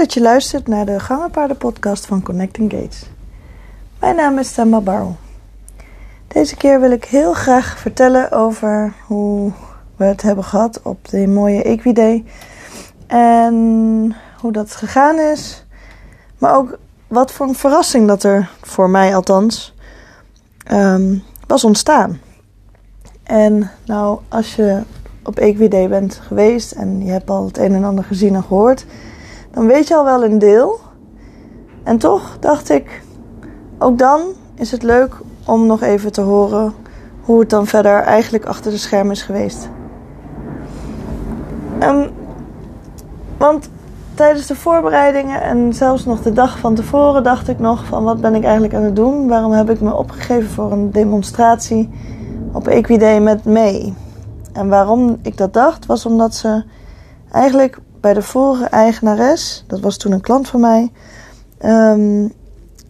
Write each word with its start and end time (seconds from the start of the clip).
dat 0.00 0.14
je 0.14 0.20
luistert 0.20 0.68
naar 0.68 0.86
de 0.86 1.00
Gangenpaarden 1.00 1.56
podcast 1.56 2.06
van 2.06 2.22
Connecting 2.22 2.72
Gates. 2.72 3.02
Mijn 3.98 4.16
naam 4.16 4.38
is 4.38 4.52
Tamma 4.52 4.80
Barrel. 4.80 5.16
Deze 6.28 6.56
keer 6.56 6.80
wil 6.80 6.90
ik 6.90 7.04
heel 7.04 7.32
graag 7.32 7.78
vertellen 7.78 8.30
over 8.30 8.92
hoe 9.06 9.52
we 9.96 10.04
het 10.04 10.22
hebben 10.22 10.44
gehad 10.44 10.82
op 10.82 11.08
de 11.08 11.26
mooie 11.26 11.62
Equiday. 11.62 12.24
En 13.06 14.16
hoe 14.38 14.52
dat 14.52 14.74
gegaan 14.74 15.18
is. 15.18 15.64
Maar 16.38 16.56
ook 16.56 16.78
wat 17.06 17.32
voor 17.32 17.46
een 17.46 17.54
verrassing 17.54 18.06
dat 18.08 18.22
er, 18.22 18.50
voor 18.62 18.90
mij 18.90 19.14
althans, 19.14 19.74
ehm, 20.66 21.18
was 21.46 21.64
ontstaan. 21.64 22.20
En 23.22 23.70
nou, 23.86 24.20
als 24.28 24.54
je 24.54 24.82
op 25.24 25.38
Equiday 25.38 25.88
bent 25.88 26.14
geweest 26.14 26.72
en 26.72 27.04
je 27.04 27.10
hebt 27.10 27.30
al 27.30 27.44
het 27.44 27.58
een 27.58 27.74
en 27.74 27.84
ander 27.84 28.04
gezien 28.04 28.34
en 28.34 28.42
gehoord, 28.42 28.86
dan 29.50 29.66
weet 29.66 29.88
je 29.88 29.94
al 29.94 30.04
wel 30.04 30.24
een 30.24 30.38
deel. 30.38 30.78
En 31.82 31.98
toch 31.98 32.36
dacht 32.40 32.70
ik, 32.70 33.02
ook 33.78 33.98
dan 33.98 34.20
is 34.54 34.70
het 34.70 34.82
leuk 34.82 35.16
om 35.46 35.66
nog 35.66 35.82
even 35.82 36.12
te 36.12 36.20
horen 36.20 36.74
hoe 37.20 37.40
het 37.40 37.50
dan 37.50 37.66
verder 37.66 38.00
eigenlijk 38.02 38.44
achter 38.44 38.70
de 38.70 38.78
schermen 38.78 39.12
is 39.12 39.22
geweest. 39.22 39.68
Um, 41.82 42.10
want 43.38 43.70
tijdens 44.14 44.46
de 44.46 44.54
voorbereidingen 44.54 45.42
en 45.42 45.74
zelfs 45.74 46.04
nog 46.04 46.22
de 46.22 46.32
dag 46.32 46.58
van 46.58 46.74
tevoren 46.74 47.22
dacht 47.22 47.48
ik 47.48 47.58
nog 47.58 47.84
van 47.84 48.04
wat 48.04 48.20
ben 48.20 48.34
ik 48.34 48.42
eigenlijk 48.42 48.74
aan 48.74 48.82
het 48.82 48.96
doen? 48.96 49.28
Waarom 49.28 49.52
heb 49.52 49.70
ik 49.70 49.80
me 49.80 49.94
opgegeven 49.94 50.50
voor 50.50 50.72
een 50.72 50.90
demonstratie 50.90 51.90
op 52.52 52.66
Equiday 52.66 53.20
met 53.20 53.44
mee? 53.44 53.94
En 54.52 54.68
waarom 54.68 55.18
ik 55.22 55.36
dat 55.36 55.52
dacht 55.52 55.86
was 55.86 56.06
omdat 56.06 56.34
ze 56.34 56.64
eigenlijk 57.30 57.78
bij 58.00 58.14
de 58.14 58.22
vorige 58.22 58.64
eigenares, 58.64 59.64
dat 59.66 59.80
was 59.80 59.96
toen 59.96 60.12
een 60.12 60.20
klant 60.20 60.48
van 60.48 60.60
mij, 60.60 60.92
um, 61.64 62.32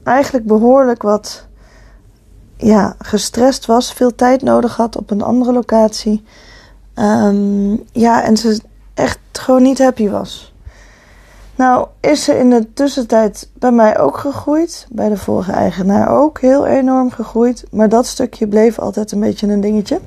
eigenlijk 0.02 0.46
behoorlijk 0.46 1.02
wat 1.02 1.46
ja, 2.56 2.94
gestrest 2.98 3.66
was, 3.66 3.92
veel 3.92 4.14
tijd 4.14 4.42
nodig 4.42 4.76
had 4.76 4.96
op 4.96 5.10
een 5.10 5.22
andere 5.22 5.52
locatie. 5.52 6.24
Um, 6.94 7.82
ja, 7.92 8.22
en 8.22 8.36
ze 8.36 8.60
echt 8.94 9.18
gewoon 9.32 9.62
niet 9.62 9.78
happy 9.78 10.08
was. 10.08 10.54
Nou, 11.56 11.86
is 12.00 12.24
ze 12.24 12.38
in 12.38 12.50
de 12.50 12.72
tussentijd 12.72 13.50
bij 13.54 13.72
mij 13.72 13.98
ook 13.98 14.18
gegroeid, 14.18 14.86
bij 14.90 15.08
de 15.08 15.16
vorige 15.16 15.52
eigenaar 15.52 16.08
ook 16.08 16.40
heel 16.40 16.66
enorm 16.66 17.10
gegroeid, 17.10 17.64
maar 17.70 17.88
dat 17.88 18.06
stukje 18.06 18.48
bleef 18.48 18.78
altijd 18.78 19.12
een 19.12 19.20
beetje 19.20 19.46
een 19.46 19.60
dingetje. 19.60 20.00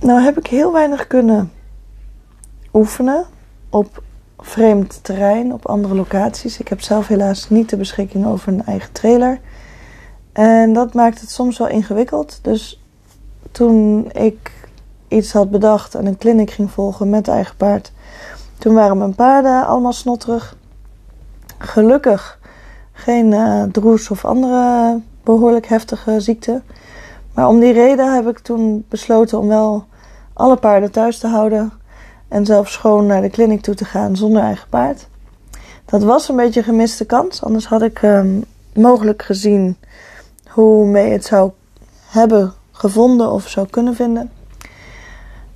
Nou 0.00 0.20
heb 0.20 0.38
ik 0.38 0.46
heel 0.46 0.72
weinig 0.72 1.06
kunnen 1.06 1.52
oefenen 2.78 3.26
op 3.70 4.02
vreemd 4.38 4.98
terrein, 5.02 5.52
op 5.52 5.66
andere 5.66 5.94
locaties. 5.94 6.58
Ik 6.58 6.68
heb 6.68 6.80
zelf 6.80 7.06
helaas 7.06 7.50
niet 7.50 7.70
de 7.70 7.76
beschikking 7.76 8.26
over 8.26 8.52
een 8.52 8.64
eigen 8.64 8.92
trailer. 8.92 9.40
En 10.32 10.72
dat 10.72 10.94
maakt 10.94 11.20
het 11.20 11.30
soms 11.30 11.58
wel 11.58 11.68
ingewikkeld. 11.68 12.38
Dus 12.42 12.82
toen 13.52 14.10
ik 14.12 14.52
iets 15.08 15.32
had 15.32 15.50
bedacht 15.50 15.94
en 15.94 16.06
een 16.06 16.18
clinic 16.18 16.50
ging 16.50 16.70
volgen 16.70 17.10
met 17.10 17.28
eigen 17.28 17.56
paard, 17.56 17.92
toen 18.58 18.74
waren 18.74 18.98
mijn 18.98 19.14
paarden 19.14 19.66
allemaal 19.66 19.92
snotterig. 19.92 20.56
Gelukkig 21.58 22.38
geen 22.92 23.32
uh, 23.32 23.62
droes 23.62 24.10
of 24.10 24.24
andere 24.24 25.00
behoorlijk 25.24 25.66
heftige 25.66 26.20
ziekte. 26.20 26.62
Maar 27.34 27.48
om 27.48 27.60
die 27.60 27.72
reden 27.72 28.14
heb 28.14 28.28
ik 28.28 28.38
toen 28.38 28.84
besloten 28.88 29.38
om 29.38 29.48
wel 29.48 29.84
alle 30.32 30.56
paarden 30.56 30.90
thuis 30.90 31.18
te 31.18 31.26
houden 31.26 31.72
en 32.28 32.46
zelf 32.46 32.68
schoon 32.68 33.06
naar 33.06 33.20
de 33.20 33.30
kliniek 33.30 33.62
toe 33.62 33.74
te 33.74 33.84
gaan 33.84 34.16
zonder 34.16 34.42
eigen 34.42 34.68
paard. 34.68 35.06
Dat 35.84 36.02
was 36.02 36.28
een 36.28 36.36
beetje 36.36 36.60
een 36.60 36.66
gemiste 36.66 37.04
kans, 37.04 37.42
anders 37.42 37.66
had 37.66 37.82
ik 37.82 38.02
um, 38.02 38.44
mogelijk 38.74 39.22
gezien 39.22 39.76
hoe 40.48 40.86
mee 40.86 41.12
het 41.12 41.24
zou 41.24 41.50
hebben 42.06 42.52
gevonden 42.72 43.30
of 43.30 43.48
zou 43.48 43.66
kunnen 43.70 43.94
vinden. 43.94 44.30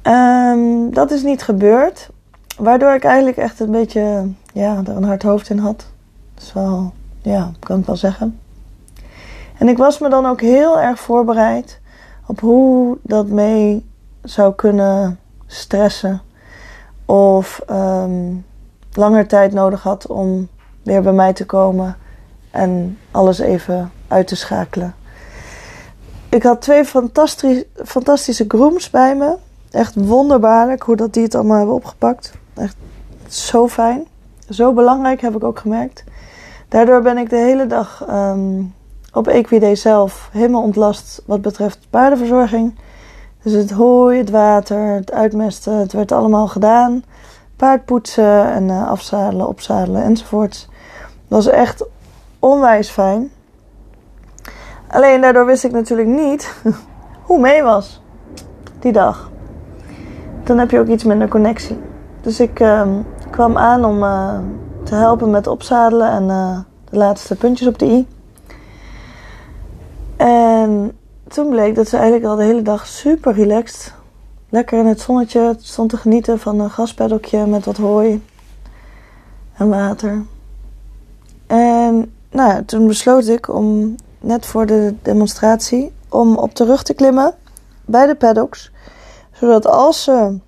Um, 0.02 0.94
dat 0.94 1.10
is 1.10 1.22
niet 1.22 1.42
gebeurd, 1.42 2.10
waardoor 2.56 2.94
ik 2.94 3.04
eigenlijk 3.04 3.36
echt 3.36 3.60
een 3.60 3.70
beetje 3.70 4.28
ja, 4.52 4.82
er 4.86 4.96
een 4.96 5.04
hard 5.04 5.22
hoofd 5.22 5.48
in 5.48 5.58
had. 5.58 5.86
Dat 6.34 6.44
is 6.44 6.52
wel, 6.52 6.92
ja, 7.22 7.50
kan 7.58 7.78
ik 7.78 7.86
wel 7.86 7.96
zeggen. 7.96 8.38
En 9.58 9.68
ik 9.68 9.78
was 9.78 9.98
me 9.98 10.08
dan 10.08 10.26
ook 10.26 10.40
heel 10.40 10.80
erg 10.80 11.00
voorbereid 11.00 11.80
op 12.26 12.40
hoe 12.40 12.98
dat 13.02 13.26
mee 13.26 13.86
zou 14.22 14.54
kunnen 14.54 15.18
stressen 15.46 16.22
of 17.12 17.60
um, 17.70 18.44
langer 18.92 19.26
tijd 19.26 19.52
nodig 19.52 19.82
had 19.82 20.06
om 20.06 20.48
weer 20.82 21.02
bij 21.02 21.12
mij 21.12 21.32
te 21.32 21.46
komen 21.46 21.96
en 22.50 22.98
alles 23.10 23.38
even 23.38 23.92
uit 24.08 24.26
te 24.26 24.36
schakelen. 24.36 24.94
Ik 26.28 26.42
had 26.42 26.60
twee 26.60 26.84
fantastisch, 26.84 27.64
fantastische 27.84 28.44
grooms 28.48 28.90
bij 28.90 29.16
me. 29.16 29.36
Echt 29.70 29.94
wonderbaarlijk 29.94 30.82
hoe 30.82 30.96
dat 30.96 31.12
die 31.12 31.22
het 31.22 31.34
allemaal 31.34 31.56
hebben 31.56 31.74
opgepakt. 31.74 32.32
Echt 32.54 32.76
zo 33.28 33.68
fijn. 33.68 34.06
Zo 34.48 34.72
belangrijk 34.72 35.20
heb 35.20 35.36
ik 35.36 35.44
ook 35.44 35.58
gemerkt. 35.58 36.04
Daardoor 36.68 37.02
ben 37.02 37.18
ik 37.18 37.30
de 37.30 37.36
hele 37.36 37.66
dag 37.66 38.06
um, 38.10 38.74
op 39.12 39.26
Equiday 39.26 39.74
zelf 39.74 40.28
helemaal 40.32 40.62
ontlast 40.62 41.22
wat 41.26 41.42
betreft 41.42 41.78
paardenverzorging. 41.90 42.74
Dus 43.42 43.52
het 43.52 43.70
hooi, 43.70 44.18
het 44.18 44.30
water, 44.30 44.94
het 44.94 45.12
uitmesten, 45.12 45.72
het 45.72 45.92
werd 45.92 46.12
allemaal 46.12 46.48
gedaan. 46.48 47.04
Paardpoetsen 47.56 48.52
en 48.52 48.68
uh, 48.68 48.88
afzadelen, 48.88 49.48
opzadelen 49.48 50.02
enzovoort. 50.02 50.68
Dat 51.28 51.44
was 51.44 51.46
echt 51.46 51.84
onwijs 52.38 52.90
fijn. 52.90 53.30
Alleen 54.86 55.20
daardoor 55.20 55.46
wist 55.46 55.64
ik 55.64 55.72
natuurlijk 55.72 56.08
niet 56.08 56.54
hoe 57.28 57.40
mee 57.40 57.62
was 57.62 58.02
die 58.78 58.92
dag. 58.92 59.30
Dan 60.44 60.58
heb 60.58 60.70
je 60.70 60.78
ook 60.78 60.86
iets 60.86 61.04
minder 61.04 61.28
connectie. 61.28 61.78
Dus 62.20 62.40
ik 62.40 62.60
uh, 62.60 62.88
kwam 63.30 63.56
aan 63.56 63.84
om 63.84 64.02
uh, 64.02 64.38
te 64.82 64.94
helpen 64.94 65.30
met 65.30 65.46
opzadelen 65.46 66.10
en 66.10 66.22
uh, 66.22 66.58
de 66.90 66.96
laatste 66.96 67.36
puntjes 67.36 67.68
op 67.68 67.78
de 67.78 67.86
i. 67.86 68.06
En 70.16 70.96
toen 71.32 71.48
bleek 71.48 71.74
dat 71.74 71.88
ze 71.88 71.96
eigenlijk 71.96 72.26
al 72.26 72.36
de 72.36 72.42
hele 72.42 72.62
dag 72.62 72.86
super 72.86 73.32
relaxed, 73.32 73.94
lekker 74.48 74.78
in 74.78 74.86
het 74.86 75.00
zonnetje 75.00 75.56
stond 75.60 75.90
te 75.90 75.96
genieten 75.96 76.38
van 76.38 76.60
een 76.60 76.70
gaspeddeltje 76.70 77.46
met 77.46 77.64
wat 77.64 77.76
hooi 77.76 78.22
en 79.52 79.68
water. 79.68 80.24
En 81.46 82.12
nou 82.30 82.50
ja, 82.50 82.62
toen 82.62 82.86
besloot 82.86 83.26
ik 83.26 83.48
om 83.48 83.94
net 84.20 84.46
voor 84.46 84.66
de 84.66 84.94
demonstratie 85.02 85.92
om 86.08 86.36
op 86.36 86.54
de 86.54 86.64
rug 86.64 86.82
te 86.82 86.94
klimmen 86.94 87.34
bij 87.84 88.06
de 88.06 88.14
paddocks, 88.14 88.70
zodat 89.32 89.66
als 89.66 90.02
ze 90.02 90.38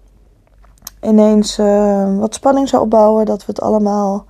ineens 1.02 1.58
uh, 1.58 2.18
wat 2.18 2.34
spanning 2.34 2.68
zou 2.68 2.82
opbouwen, 2.82 3.26
dat 3.26 3.38
we 3.38 3.46
het 3.46 3.60
allemaal 3.60 4.24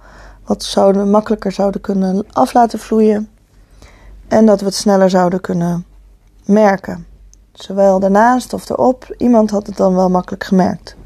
wat 0.45 0.63
zouden, 0.63 1.11
makkelijker 1.11 1.53
zouden 1.53 1.81
kunnen 1.81 2.27
af 2.33 2.53
laten 2.53 2.79
vloeien 2.79 3.29
en 4.29 4.47
dat 4.47 4.61
we 4.61 4.67
het 4.67 4.75
sneller 4.75 5.11
zouden 5.11 5.41
kunnen 5.41 5.85
merken. 6.45 7.07
Zowel 7.53 8.01
daarnaast 8.01 8.53
of 8.53 8.71
erop. 8.71 9.15
Iemand 9.19 9.51
had 9.51 9.67
het 9.67 9.77
dan 9.77 9.95
wel 9.95 10.11
makkelijk 10.11 10.45
gemerkt. 10.45 10.97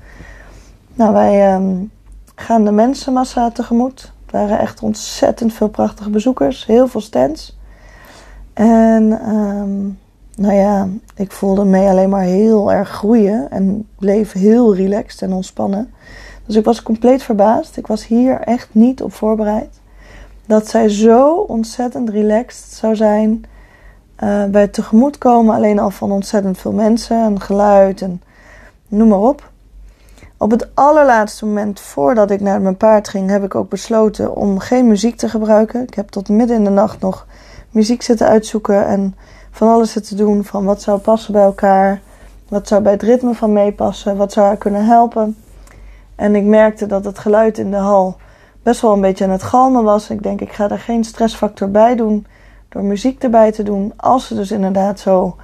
Nou, 0.95 1.13
wij 1.13 1.55
um, 1.55 1.91
gaan 2.35 2.65
de 2.65 2.71
mensenmassa 2.71 3.51
tegemoet. 3.51 4.13
Het 4.23 4.33
waren 4.33 4.59
echt 4.59 4.83
ontzettend 4.83 5.53
veel 5.53 5.69
prachtige 5.69 6.11
bezoekers. 6.11 6.67
Heel 6.67 6.89
veel 6.89 7.01
stands. 7.01 7.59
En 8.53 9.29
um, 9.35 9.99
nou 10.37 10.55
ja, 10.55 10.89
ik 11.15 11.33
voelde 11.33 11.65
me 11.65 11.89
alleen 11.89 12.09
maar 12.09 12.23
heel 12.23 12.73
erg 12.73 12.89
groeien. 12.89 13.51
En 13.51 13.89
bleef 13.99 14.33
heel 14.33 14.75
relaxed 14.75 15.23
en 15.23 15.33
ontspannen. 15.33 15.93
Dus 16.47 16.57
ik 16.57 16.65
was 16.65 16.83
compleet 16.83 17.23
verbaasd. 17.23 17.77
Ik 17.77 17.87
was 17.87 18.07
hier 18.07 18.41
echt 18.41 18.69
niet 18.73 19.03
op 19.03 19.13
voorbereid. 19.13 19.81
Dat 20.47 20.69
zij 20.69 20.89
zo 20.89 21.35
ontzettend 21.35 22.09
relaxed 22.11 22.73
zou 22.73 22.97
zijn 22.97 23.45
uh, 24.25 24.45
bij 24.45 24.61
het 24.61 24.73
tegemoetkomen 24.73 25.55
alleen 25.55 25.79
al 25.79 25.91
van 25.91 26.13
ontzettend 26.13 26.59
veel 26.59 26.73
mensen 26.73 27.23
en 27.23 27.41
geluid 27.41 28.03
en 28.03 28.23
noem 28.89 29.09
maar 29.09 29.19
op. 29.19 29.51
Op 30.37 30.51
het 30.51 30.69
allerlaatste 30.75 31.47
moment 31.47 31.81
voordat 31.81 32.31
ik 32.31 32.41
naar 32.41 32.61
mijn 32.61 32.77
paard 32.77 33.09
ging, 33.09 33.31
heb 33.31 33.45
ik 33.45 33.55
ook 33.55 33.69
besloten 33.69 34.37
om 34.37 34.59
geen 34.59 34.87
muziek 34.87 35.17
te 35.17 35.29
gebruiken. 35.29 35.83
Ik 35.83 35.95
heb 35.95 36.09
tot 36.09 36.29
midden 36.29 36.57
in 36.57 36.65
de 36.65 36.71
nacht 36.71 37.01
nog 37.01 37.27
muziek 37.71 38.03
zitten 38.03 38.27
uitzoeken 38.27 38.87
en 38.87 39.17
van 39.51 39.69
alles 39.69 39.93
zitten 39.93 40.17
doen 40.17 40.45
van 40.45 40.65
wat 40.65 40.83
zou 40.83 40.99
passen 40.99 41.33
bij 41.33 41.43
elkaar, 41.43 42.01
wat 42.49 42.69
zou 42.69 42.83
bij 42.83 42.93
het 42.93 43.03
ritme 43.03 43.35
van 43.35 43.53
meepassen, 43.53 44.17
wat 44.17 44.33
zou 44.33 44.51
er 44.51 44.57
kunnen 44.57 44.85
helpen. 44.85 45.37
En 46.15 46.35
ik 46.35 46.45
merkte 46.45 46.87
dat 46.87 47.05
het 47.05 47.19
geluid 47.19 47.59
in 47.59 47.71
de 47.71 47.77
hal 47.77 48.17
best 48.63 48.81
wel 48.81 48.93
een 48.93 49.01
beetje 49.01 49.25
aan 49.25 49.31
het 49.31 49.43
galmen 49.43 49.85
was. 49.85 50.11
Ik 50.11 50.23
denk, 50.23 50.41
ik 50.41 50.53
ga 50.53 50.71
er 50.71 50.79
geen 50.79 51.05
stressfactor 51.05 51.71
bij 51.71 51.97
doen 51.97 52.27
door 52.69 52.83
muziek 52.83 53.23
erbij 53.23 53.53
te 53.53 53.63
doen. 53.63 53.93
Als 53.97 54.29
het 54.29 54.39
dus 54.39 54.51
inderdaad 54.51 55.01
zo 55.01 55.37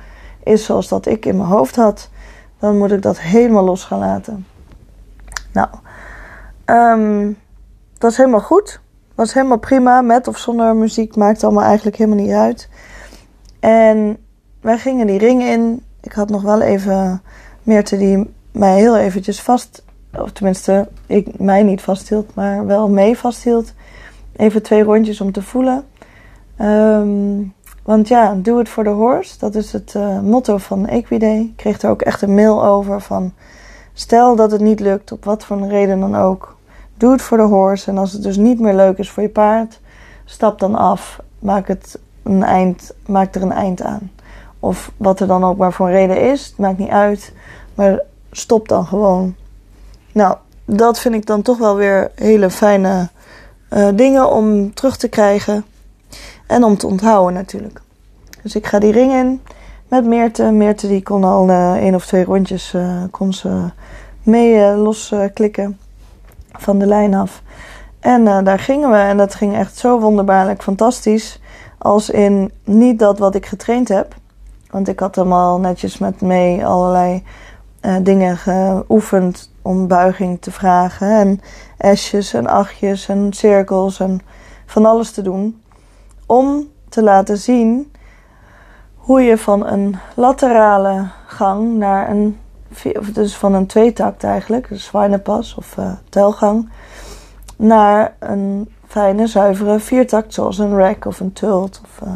is 0.42 0.64
zoals 0.64 0.88
dat 0.88 1.06
ik 1.06 1.26
in 1.26 1.36
mijn 1.36 1.48
hoofd 1.48 1.76
had, 1.76 2.10
dan 2.58 2.78
moet 2.78 2.92
ik 2.92 3.02
dat 3.02 3.20
helemaal 3.20 3.64
los 3.64 3.84
gaan 3.84 3.98
laten. 3.98 4.46
Nou, 5.52 5.68
Um, 6.66 7.38
het 7.92 8.02
was 8.02 8.16
helemaal 8.16 8.40
goed. 8.40 8.80
Was 9.14 9.34
helemaal 9.34 9.58
prima. 9.58 10.00
Met 10.00 10.28
of 10.28 10.38
zonder 10.38 10.76
muziek. 10.76 11.16
Maakt 11.16 11.44
allemaal 11.44 11.64
eigenlijk 11.64 11.96
helemaal 11.96 12.24
niet 12.24 12.34
uit. 12.34 12.68
En 13.60 14.16
wij 14.60 14.78
gingen 14.78 15.06
die 15.06 15.18
ring 15.18 15.42
in. 15.42 15.82
Ik 16.00 16.12
had 16.12 16.28
nog 16.28 16.42
wel 16.42 16.60
even 16.60 17.22
Meerte 17.62 17.96
die 17.96 18.34
mij 18.52 18.78
heel 18.78 18.96
eventjes 18.96 19.40
vast... 19.40 19.84
Of 20.18 20.32
tenminste, 20.32 20.88
ik 21.06 21.38
mij 21.38 21.62
niet 21.62 21.82
vasthield. 21.82 22.34
Maar 22.34 22.66
wel 22.66 22.88
mee 22.88 23.18
vasthield. 23.18 23.72
Even 24.36 24.62
twee 24.62 24.82
rondjes 24.82 25.20
om 25.20 25.32
te 25.32 25.42
voelen. 25.42 25.84
Um, 26.60 27.54
want 27.82 28.08
ja, 28.08 28.34
do 28.34 28.58
it 28.58 28.68
for 28.68 28.84
the 28.84 28.90
horse. 28.90 29.38
Dat 29.38 29.54
is 29.54 29.72
het 29.72 29.94
uh, 29.96 30.20
motto 30.20 30.56
van 30.56 30.86
Equiday. 30.86 31.38
Ik 31.38 31.56
kreeg 31.56 31.82
er 31.82 31.90
ook 31.90 32.02
echt 32.02 32.22
een 32.22 32.34
mail 32.34 32.64
over 32.64 33.00
van... 33.00 33.32
Stel 33.92 34.36
dat 34.36 34.50
het 34.50 34.60
niet 34.60 34.80
lukt, 34.80 35.12
op 35.12 35.24
wat 35.24 35.44
voor 35.44 35.56
een 35.56 35.68
reden 35.68 36.00
dan 36.00 36.16
ook. 36.16 36.56
Doe 36.96 37.12
het 37.12 37.22
voor 37.22 37.36
de 37.36 37.42
horse. 37.42 37.90
En 37.90 37.98
als 37.98 38.12
het 38.12 38.22
dus 38.22 38.36
niet 38.36 38.60
meer 38.60 38.74
leuk 38.74 38.98
is 38.98 39.10
voor 39.10 39.22
je 39.22 39.28
paard, 39.28 39.80
stap 40.24 40.58
dan 40.58 40.74
af. 40.74 41.20
Maak, 41.38 41.68
het 41.68 41.98
een 42.22 42.42
eind, 42.42 42.94
maak 43.06 43.34
er 43.34 43.42
een 43.42 43.52
eind 43.52 43.82
aan. 43.82 44.10
Of 44.60 44.92
wat 44.96 45.20
er 45.20 45.26
dan 45.26 45.44
ook 45.44 45.56
maar 45.56 45.72
voor 45.72 45.86
een 45.86 45.92
reden 45.92 46.20
is, 46.20 46.46
het 46.46 46.58
maakt 46.58 46.78
niet 46.78 46.88
uit. 46.88 47.32
Maar 47.74 48.00
stop 48.30 48.68
dan 48.68 48.86
gewoon. 48.86 49.34
Nou, 50.12 50.36
dat 50.64 50.98
vind 50.98 51.14
ik 51.14 51.26
dan 51.26 51.42
toch 51.42 51.58
wel 51.58 51.76
weer 51.76 52.10
hele 52.14 52.50
fijne 52.50 53.08
uh, 53.70 53.88
dingen 53.94 54.30
om 54.30 54.74
terug 54.74 54.96
te 54.96 55.08
krijgen. 55.08 55.64
En 56.46 56.64
om 56.64 56.76
te 56.76 56.86
onthouden 56.86 57.34
natuurlijk. 57.34 57.80
Dus 58.42 58.54
ik 58.54 58.66
ga 58.66 58.78
die 58.78 58.92
ring 58.92 59.12
in 59.12 59.40
met 59.88 60.04
Meerte. 60.04 60.50
Meerte 60.50 60.88
die 60.88 61.02
kon 61.02 61.24
al 61.24 61.48
uh, 61.48 61.72
één 61.72 61.94
of 61.94 62.06
twee 62.06 62.24
rondjes 62.24 62.72
uh, 62.74 63.02
kon 63.10 63.32
ze 63.32 63.70
mee 64.22 64.54
uh, 64.54 64.82
losklikken 64.82 65.78
van 66.52 66.78
de 66.78 66.86
lijn 66.86 67.14
af. 67.14 67.42
En 68.00 68.24
daar 68.24 68.58
gingen 68.58 68.90
we. 68.90 68.96
En 68.96 69.16
dat 69.16 69.34
ging 69.34 69.56
echt 69.56 69.76
zo 69.76 70.00
wonderbaarlijk 70.00 70.62
fantastisch. 70.62 71.40
Als 71.78 72.10
in 72.10 72.52
niet 72.64 72.98
dat 72.98 73.18
wat 73.18 73.34
ik 73.34 73.46
getraind 73.46 73.88
heb. 73.88 74.14
Want 74.70 74.88
ik 74.88 75.00
had 75.00 75.14
hem 75.14 75.32
al 75.32 75.58
netjes 75.58 75.98
met 75.98 76.20
mee 76.20 76.66
allerlei 76.66 77.22
dingen 78.02 78.36
geoefend 78.36 79.52
om 79.62 79.86
buiging 79.88 80.40
te 80.40 80.50
vragen. 80.50 81.08
En 81.08 81.40
esjes 81.76 82.34
en 82.34 82.46
achtjes 82.46 83.08
en 83.08 83.32
cirkels 83.32 84.00
en 84.00 84.20
van 84.66 84.84
alles 84.84 85.10
te 85.10 85.22
doen. 85.22 85.62
Om 86.26 86.68
te 86.88 87.02
laten 87.02 87.38
zien 87.38 87.92
hoe 88.94 89.20
je 89.20 89.38
van 89.38 89.66
een 89.66 89.96
laterale 90.14 91.08
gang 91.26 91.76
naar 91.76 92.10
een, 92.10 92.38
dus 93.12 93.36
van 93.36 93.54
een 93.54 93.66
tweetakt 93.66 94.24
eigenlijk, 94.24 94.70
een 94.70 94.80
zwijnenpas 94.80 95.54
of 95.54 95.76
uh, 95.76 95.92
telgang, 96.08 96.70
naar 97.56 98.16
een 98.18 98.68
fijne, 98.86 99.26
zuivere 99.26 99.78
viertakt, 99.78 100.34
zoals 100.34 100.58
een 100.58 100.76
rack 100.76 101.04
of 101.04 101.20
een 101.20 101.32
tult. 101.32 101.80
Of, 101.84 102.06
uh, 102.06 102.12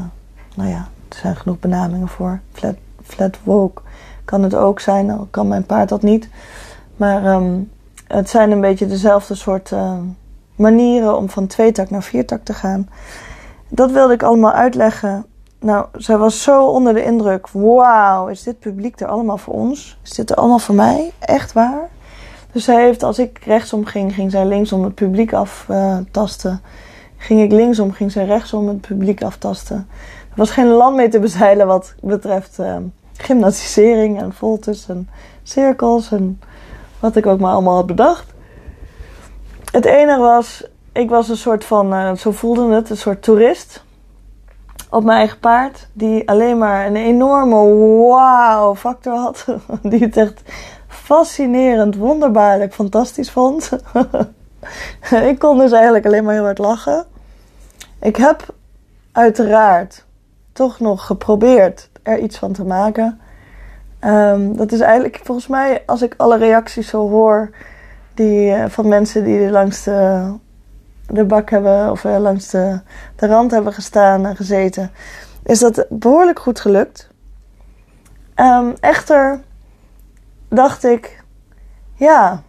nou 0.55 0.69
ja, 0.69 0.89
er 1.09 1.17
zijn 1.17 1.37
genoeg 1.37 1.59
benamingen 1.59 2.09
voor. 2.09 2.41
Flat, 2.53 2.77
flat 3.03 3.39
woke 3.43 3.83
kan 4.29 4.43
het 4.43 4.55
ook 4.55 4.81
zijn, 4.81 5.11
al 5.11 5.29
kan 5.31 5.49
mijn 5.49 5.67
paard 5.67 5.89
dat 5.89 6.03
niet. 6.03 6.29
Maar 6.97 7.35
um, 7.35 7.71
het 8.07 8.29
zijn 8.29 8.51
een 8.51 8.61
beetje 8.61 8.87
dezelfde 8.87 9.35
soort 9.35 9.71
uh, 9.71 9.99
manieren 10.57 11.17
om 11.17 11.29
van 11.29 11.47
tweetakt 11.47 11.91
naar 11.91 12.03
viertakt 12.03 12.45
te 12.45 12.55
gaan. 12.55 12.89
Dat 13.69 13.91
wilde 13.91 14.12
ik 14.12 14.23
allemaal 14.23 14.53
uitleggen 14.53 15.26
nou, 15.61 15.87
zij 15.93 16.17
was 16.17 16.43
zo 16.43 16.67
onder 16.67 16.94
de 16.94 17.05
indruk. 17.05 17.49
Wauw, 17.53 18.29
is 18.29 18.43
dit 18.43 18.59
publiek 18.59 19.00
er 19.00 19.06
allemaal 19.06 19.38
voor 19.38 19.55
ons? 19.55 19.99
Is 20.03 20.11
dit 20.11 20.31
er 20.31 20.37
allemaal 20.37 20.59
voor 20.59 20.75
mij? 20.75 21.12
Echt 21.19 21.53
waar? 21.53 21.88
Dus 22.53 22.65
zij 22.65 22.85
heeft, 22.85 23.03
als 23.03 23.19
ik 23.19 23.38
rechtsom 23.44 23.85
ging, 23.85 24.15
ging 24.15 24.31
zij 24.31 24.47
linksom 24.47 24.85
het 24.85 24.94
publiek 24.94 25.32
aftasten. 25.32 26.61
Ging 27.17 27.41
ik 27.43 27.53
linksom, 27.53 27.93
ging 27.93 28.12
zij 28.12 28.25
rechtsom 28.25 28.69
het 28.69 28.81
publiek 28.81 29.23
aftasten. 29.23 29.76
Er 30.31 30.37
was 30.37 30.50
geen 30.50 30.67
land 30.67 30.97
mee 30.97 31.09
te 31.09 31.19
bezeilen 31.19 31.67
wat 31.67 31.94
betreft 32.03 32.59
uh, 32.59 32.76
gymnastisering 33.17 34.21
en 34.21 34.32
voltes 34.32 34.88
en 34.88 35.09
cirkels 35.43 36.11
en 36.11 36.41
wat 37.00 37.17
ik 37.17 37.26
ook 37.26 37.41
maar 37.41 37.53
allemaal 37.53 37.75
had 37.75 37.87
bedacht. 37.87 38.26
Het 39.73 39.85
enige 39.85 40.21
was, 40.21 40.64
ik 40.99 41.11
was 41.11 41.29
een 41.29 41.37
soort 41.37 41.65
van, 41.65 41.93
uh, 41.93 42.15
zo 42.15 42.31
voelde 42.31 42.75
het, 42.75 42.91
een 42.91 42.97
soort 42.97 43.23
toerist 43.23 43.85
op 44.91 45.05
mijn 45.05 45.19
eigen 45.19 45.39
paard. 45.39 45.89
Die 45.93 46.29
alleen 46.29 46.59
maar 46.59 46.87
een 46.87 46.97
enorme 46.97 47.56
wow 47.56 48.77
factor 48.77 49.15
had. 49.15 49.47
Die 49.83 50.00
het 50.00 50.17
echt 50.17 50.43
fascinerend, 50.87 51.97
wonderbaarlijk, 51.97 52.75
fantastisch 52.75 53.31
vond. 53.31 53.71
ik 55.31 55.39
kon 55.39 55.59
dus 55.59 55.73
eigenlijk 55.73 56.06
alleen 56.06 56.25
maar 56.25 56.35
heel 56.35 56.45
hard 56.45 56.59
lachen. 56.59 57.06
Ik 58.00 58.17
heb 58.17 58.47
uiteraard 59.12 60.05
toch 60.53 60.81
nog 60.81 61.06
geprobeerd 61.06 61.89
er 62.03 62.19
iets 62.19 62.39
van 62.39 62.53
te 62.53 62.65
maken. 62.65 63.21
Um, 64.05 64.56
dat 64.56 64.73
is 64.73 64.81
eigenlijk 64.81 65.21
volgens 65.23 65.47
mij, 65.47 65.83
als 65.87 66.03
ik 66.03 66.15
alle 66.17 66.37
reacties 66.37 66.89
zo 66.89 67.09
hoor 67.09 67.50
die, 68.15 68.50
uh, 68.50 68.65
van 68.69 68.89
mensen 68.89 69.25
die 69.25 69.50
langs 69.50 69.83
de 69.83 70.33
de 71.09 71.25
bak 71.25 71.51
hebben, 71.51 71.91
of 71.91 72.05
uh, 72.05 72.19
langs 72.19 72.51
de, 72.51 72.81
de 73.17 73.27
rand 73.27 73.51
hebben 73.51 73.73
gestaan 73.73 74.27
en 74.27 74.37
gezeten, 74.37 74.91
is 75.43 75.59
dat 75.59 75.87
behoorlijk 75.89 76.39
goed 76.39 76.61
gelukt. 76.61 77.09
Um, 78.37 78.75
echter 78.81 79.41
dacht 80.49 80.85
ik, 80.85 81.25
ja, 81.95 82.43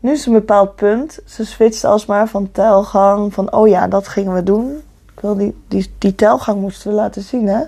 nu 0.00 0.12
is 0.12 0.26
een 0.26 0.32
bepaald 0.32 0.74
punt. 0.74 1.18
Ze 1.24 1.46
switchte 1.46 1.86
alsmaar 1.86 2.28
van 2.28 2.52
telgang, 2.52 3.34
van 3.34 3.52
oh 3.52 3.68
ja, 3.68 3.88
dat 3.88 4.08
gingen 4.08 4.34
we 4.34 4.42
doen. 4.42 4.82
Ik 5.14 5.20
wil 5.20 5.36
die, 5.36 5.62
die, 5.68 5.94
die 5.98 6.14
telgang 6.14 6.60
moesten 6.60 6.90
we 6.90 6.96
laten 6.96 7.22
zien, 7.22 7.48
hè. 7.48 7.60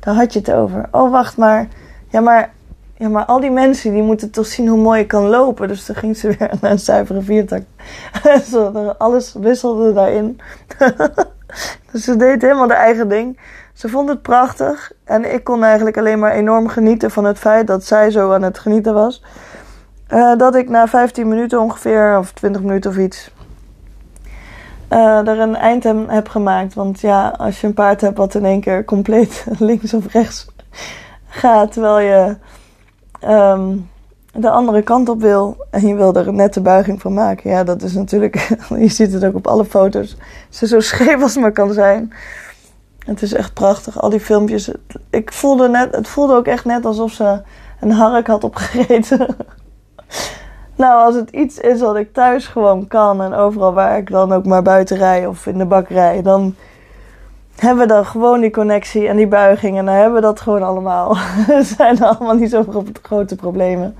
Daar 0.00 0.14
had 0.14 0.32
je 0.32 0.38
het 0.38 0.52
over. 0.52 0.88
Oh, 0.90 1.10
wacht 1.10 1.36
maar. 1.36 1.68
Ja, 2.08 2.20
maar 2.20 2.52
ja, 2.98 3.08
maar 3.08 3.24
al 3.24 3.40
die 3.40 3.50
mensen 3.50 3.92
die 3.92 4.02
moeten 4.02 4.30
toch 4.30 4.46
zien 4.46 4.68
hoe 4.68 4.78
mooi 4.78 4.98
je 5.00 5.06
kan 5.06 5.26
lopen. 5.26 5.68
Dus 5.68 5.86
dan 5.86 5.96
ging 5.96 6.16
ze 6.16 6.28
weer 6.28 6.50
naar 6.60 6.70
een 6.70 6.78
zuivere 6.78 7.22
viertak. 7.22 7.62
alles 8.98 9.34
wisselde 9.38 9.92
daarin. 9.92 10.40
dus 11.92 12.04
ze 12.04 12.16
deed 12.16 12.42
helemaal 12.42 12.68
haar 12.68 12.78
eigen 12.78 13.08
ding. 13.08 13.38
Ze 13.72 13.88
vond 13.88 14.08
het 14.08 14.22
prachtig. 14.22 14.92
En 15.04 15.34
ik 15.34 15.44
kon 15.44 15.64
eigenlijk 15.64 15.98
alleen 15.98 16.18
maar 16.18 16.32
enorm 16.32 16.68
genieten 16.68 17.10
van 17.10 17.24
het 17.24 17.38
feit 17.38 17.66
dat 17.66 17.84
zij 17.84 18.10
zo 18.10 18.32
aan 18.32 18.42
het 18.42 18.58
genieten 18.58 18.94
was. 18.94 19.22
Uh, 20.08 20.36
dat 20.36 20.54
ik 20.54 20.68
na 20.68 20.88
15 20.88 21.28
minuten 21.28 21.60
ongeveer, 21.60 22.18
of 22.18 22.32
20 22.32 22.62
minuten 22.62 22.90
of 22.90 22.96
iets, 22.96 23.30
uh, 24.90 25.28
er 25.28 25.38
een 25.38 25.56
eind 25.56 25.84
heb 26.06 26.28
gemaakt. 26.28 26.74
Want 26.74 27.00
ja, 27.00 27.28
als 27.28 27.60
je 27.60 27.66
een 27.66 27.74
paard 27.74 28.00
hebt 28.00 28.18
wat 28.18 28.34
in 28.34 28.44
één 28.44 28.60
keer 28.60 28.84
compleet 28.84 29.46
links 29.58 29.94
of 29.94 30.12
rechts 30.12 30.46
gaat, 31.28 31.72
terwijl 31.72 31.98
je 31.98 32.36
um, 33.24 33.88
de 34.32 34.50
andere 34.50 34.82
kant 34.82 35.08
op 35.08 35.20
wil 35.20 35.56
en 35.70 35.86
je 35.86 35.94
wil 35.94 36.14
er 36.14 36.28
een 36.28 36.34
nette 36.34 36.60
buiging 36.60 37.00
van 37.00 37.14
maken. 37.14 37.50
Ja, 37.50 37.64
dat 37.64 37.82
is 37.82 37.92
natuurlijk, 37.94 38.56
je 38.78 38.88
ziet 38.88 39.12
het 39.12 39.24
ook 39.24 39.34
op 39.34 39.46
alle 39.46 39.64
foto's, 39.64 40.16
ze 40.48 40.66
zo 40.66 40.80
scheef 40.80 41.22
als 41.22 41.32
het 41.32 41.42
maar 41.42 41.52
kan 41.52 41.72
zijn. 41.72 42.12
Het 42.98 43.22
is 43.22 43.32
echt 43.32 43.54
prachtig, 43.54 44.00
al 44.00 44.10
die 44.10 44.20
filmpjes. 44.20 44.70
Ik 45.10 45.32
voelde 45.32 45.68
net, 45.68 45.94
het 45.94 46.08
voelde 46.08 46.34
ook 46.34 46.46
echt 46.46 46.64
net 46.64 46.84
alsof 46.84 47.12
ze 47.12 47.42
een 47.80 47.90
hark 47.90 48.26
had 48.26 48.44
opgegeten. 48.44 49.18
nou, 50.76 51.04
als 51.04 51.14
het 51.14 51.30
iets 51.30 51.58
is 51.58 51.80
wat 51.80 51.96
ik 51.96 52.12
thuis 52.12 52.46
gewoon 52.46 52.86
kan 52.86 53.22
en 53.22 53.34
overal 53.34 53.72
waar 53.72 53.98
ik 53.98 54.10
dan 54.10 54.32
ook 54.32 54.46
maar 54.46 54.62
buiten 54.62 54.96
rij 54.96 55.26
of 55.26 55.46
in 55.46 55.58
de 55.58 55.64
bak 55.64 55.88
rij, 55.88 56.22
dan 56.22 56.54
hebben 57.56 57.86
we 57.86 57.92
dan 57.92 58.06
gewoon 58.06 58.40
die 58.40 58.50
connectie 58.50 59.08
en 59.08 59.16
die 59.16 59.26
buiging. 59.26 59.78
En 59.78 59.84
dan 59.84 59.94
hebben 59.94 60.14
we 60.14 60.20
dat 60.20 60.40
gewoon 60.40 60.62
allemaal. 60.62 61.16
Er 61.48 61.64
zijn 61.64 62.02
allemaal 62.02 62.34
niet 62.34 62.50
zo 62.50 62.64
grote 63.02 63.36
problemen. 63.36 63.96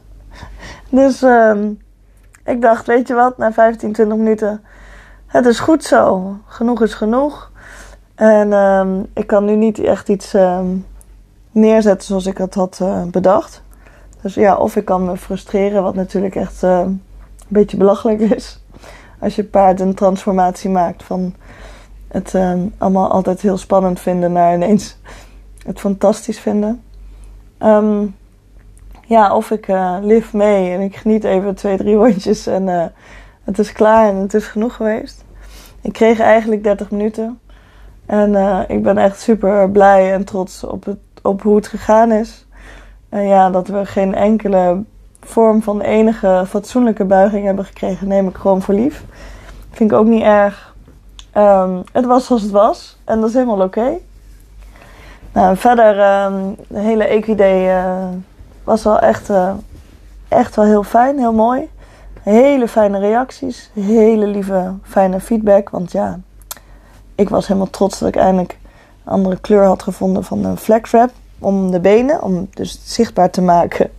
dus 0.90 1.22
um, 1.22 1.80
ik 2.44 2.60
dacht, 2.60 2.86
weet 2.86 3.08
je 3.08 3.14
wat, 3.14 3.38
na 3.38 3.52
15, 3.52 3.92
20 3.92 4.16
minuten. 4.16 4.64
Het 5.26 5.46
is 5.46 5.60
goed 5.60 5.84
zo. 5.84 6.36
Genoeg 6.46 6.82
is 6.82 6.94
genoeg. 6.94 7.50
En 8.14 8.52
um, 8.52 9.06
ik 9.14 9.26
kan 9.26 9.44
nu 9.44 9.54
niet 9.54 9.78
echt 9.78 10.08
iets 10.08 10.34
um, 10.34 10.86
neerzetten 11.50 12.06
zoals 12.06 12.26
ik 12.26 12.38
het 12.38 12.54
had 12.54 12.78
uh, 12.82 13.02
bedacht. 13.02 13.62
Dus 14.22 14.34
ja, 14.34 14.56
of 14.56 14.76
ik 14.76 14.84
kan 14.84 15.04
me 15.04 15.16
frustreren, 15.16 15.82
wat 15.82 15.94
natuurlijk 15.94 16.34
echt 16.34 16.62
een 16.62 17.02
beetje 17.48 17.76
belachelijk 17.76 18.20
is. 18.20 18.60
Als 19.20 19.36
je 19.36 19.44
paard 19.44 19.80
een 19.80 19.94
transformatie 19.94 20.70
maakt 20.70 21.02
van 21.02 21.34
het 22.12 22.34
uh, 22.34 22.52
allemaal 22.78 23.10
altijd 23.10 23.40
heel 23.40 23.56
spannend 23.56 24.00
vinden 24.00 24.32
naar 24.32 24.54
ineens 24.54 24.96
het 25.66 25.80
fantastisch 25.80 26.38
vinden. 26.38 26.82
Um, 27.62 28.16
ja, 29.06 29.36
of 29.36 29.50
ik 29.50 29.68
uh, 29.68 29.96
live 30.00 30.36
mee 30.36 30.72
en 30.72 30.80
ik 30.80 30.96
geniet 30.96 31.24
even 31.24 31.54
twee, 31.54 31.76
drie 31.76 31.94
rondjes 31.94 32.46
en 32.46 32.66
uh, 32.68 32.84
het 33.44 33.58
is 33.58 33.72
klaar 33.72 34.08
en 34.08 34.16
het 34.16 34.34
is 34.34 34.46
genoeg 34.46 34.74
geweest. 34.74 35.24
Ik 35.80 35.92
kreeg 35.92 36.20
eigenlijk 36.20 36.62
30 36.62 36.90
minuten. 36.90 37.40
En 38.06 38.64
ik 38.68 38.82
ben 38.82 38.98
echt 38.98 39.20
super 39.20 39.70
blij 39.70 40.12
en 40.12 40.24
trots 40.24 40.64
op, 40.64 40.84
het, 40.84 40.98
op 41.22 41.42
hoe 41.42 41.56
het 41.56 41.66
gegaan 41.66 42.12
is. 42.12 42.46
En 43.08 43.26
ja, 43.26 43.50
dat 43.50 43.68
we 43.68 43.86
geen 43.86 44.14
enkele 44.14 44.82
vorm 45.20 45.62
van 45.62 45.80
enige 45.80 46.44
fatsoenlijke 46.48 47.04
buiging 47.04 47.44
hebben 47.44 47.64
gekregen, 47.64 48.08
neem 48.08 48.28
ik 48.28 48.36
gewoon 48.36 48.62
voor 48.62 48.74
lief. 48.74 49.04
Vind 49.70 49.90
ik 49.90 49.96
ook 49.96 50.06
niet 50.06 50.22
erg. 50.22 50.71
Ehm, 51.32 51.80
het 51.92 52.04
was 52.04 52.26
zoals 52.26 52.42
het 52.42 52.50
was 52.50 52.96
en 53.04 53.20
dat 53.20 53.28
is 53.28 53.34
helemaal 53.34 53.60
oké. 53.62 53.98
Nou, 55.32 55.56
verder, 55.56 56.00
ehm, 56.00 56.34
de 56.68 56.78
hele 56.78 57.04
Equiday 57.04 57.84
uh, 57.84 58.08
was 58.64 58.82
wel 58.82 58.98
echt, 58.98 59.30
uh, 59.30 59.52
echt 60.28 60.56
wel 60.56 60.64
heel 60.64 60.82
fijn, 60.82 61.18
heel 61.18 61.32
mooi. 61.32 61.70
Hele 62.22 62.68
fijne 62.68 62.98
reacties, 62.98 63.70
hele 63.74 64.26
lieve, 64.26 64.72
fijne 64.82 65.20
feedback. 65.20 65.70
Want 65.70 65.92
ja, 65.92 66.18
ik 67.14 67.28
was 67.28 67.46
helemaal 67.46 67.70
trots 67.70 67.98
dat 67.98 68.08
ik 68.08 68.16
eindelijk 68.16 68.58
een 69.04 69.12
andere 69.12 69.36
kleur 69.40 69.64
had 69.64 69.82
gevonden 69.82 70.24
van 70.24 70.42
de 70.42 70.56
flex 70.56 70.90
wrap 70.90 71.10
om 71.38 71.70
de 71.70 71.80
benen, 71.80 72.22
om 72.22 72.48
dus 72.54 72.80
zichtbaar 72.84 73.30
te 73.30 73.42
maken 73.42 73.90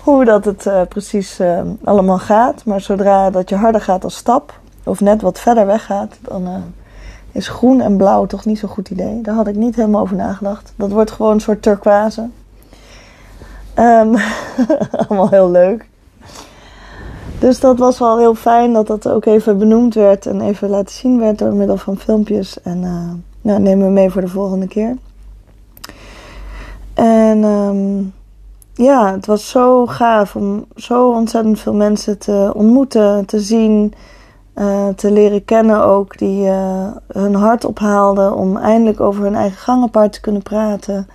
hoe 0.00 0.24
dat 0.24 0.44
het 0.44 0.66
uh, 0.66 0.82
precies 0.88 1.40
uh, 1.40 1.60
allemaal 1.84 2.18
gaat. 2.18 2.64
Maar 2.64 2.80
zodra 2.80 3.30
dat 3.30 3.48
je 3.48 3.56
harder 3.56 3.80
gaat 3.80 4.04
als 4.04 4.16
stap, 4.16 4.59
of 4.84 5.00
net 5.00 5.22
wat 5.22 5.40
verder 5.40 5.66
weggaat, 5.66 6.18
dan 6.20 6.42
uh, 6.42 6.54
is 7.32 7.48
groen 7.48 7.80
en 7.80 7.96
blauw 7.96 8.26
toch 8.26 8.44
niet 8.44 8.58
zo'n 8.58 8.68
goed 8.68 8.90
idee. 8.90 9.20
Daar 9.20 9.34
had 9.34 9.46
ik 9.46 9.56
niet 9.56 9.76
helemaal 9.76 10.00
over 10.00 10.16
nagedacht. 10.16 10.72
Dat 10.76 10.90
wordt 10.90 11.10
gewoon 11.10 11.32
een 11.32 11.40
soort 11.40 11.62
turquoise. 11.62 12.28
Um, 13.78 14.16
allemaal 15.08 15.28
heel 15.28 15.50
leuk. 15.50 15.88
Dus 17.38 17.60
dat 17.60 17.78
was 17.78 17.98
wel 17.98 18.18
heel 18.18 18.34
fijn 18.34 18.72
dat 18.72 18.86
dat 18.86 19.08
ook 19.08 19.24
even 19.24 19.58
benoemd 19.58 19.94
werd 19.94 20.26
en 20.26 20.40
even 20.40 20.68
laten 20.68 20.94
zien 20.94 21.18
werd 21.18 21.38
door 21.38 21.54
middel 21.54 21.76
van 21.76 21.96
filmpjes. 21.96 22.62
En 22.62 22.80
nou, 23.40 23.60
neem 23.60 23.78
me 23.78 23.88
mee 23.88 24.10
voor 24.10 24.20
de 24.20 24.28
volgende 24.28 24.68
keer. 24.68 24.96
En 26.94 27.44
um, 27.44 28.12
ja, 28.74 29.12
het 29.12 29.26
was 29.26 29.48
zo 29.48 29.86
gaaf 29.86 30.36
om 30.36 30.64
zo 30.76 31.10
ontzettend 31.10 31.60
veel 31.60 31.74
mensen 31.74 32.18
te 32.18 32.50
ontmoeten, 32.54 33.24
te 33.24 33.40
zien, 33.40 33.94
uh, 34.54 34.88
te 34.88 35.10
leren 35.10 35.44
kennen 35.44 35.84
ook, 35.84 36.18
die 36.18 36.46
uh, 36.46 36.86
hun 37.12 37.34
hart 37.34 37.64
ophaalden 37.64 38.34
om 38.34 38.56
eindelijk 38.56 39.00
over 39.00 39.22
hun 39.22 39.34
eigen 39.34 39.58
gangenpaard 39.58 40.12
te 40.12 40.20
kunnen 40.20 40.42
praten. 40.42 41.08